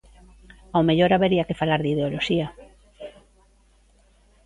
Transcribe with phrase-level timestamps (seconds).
[0.75, 2.47] Ao mellor habería que falar de ideoloxía.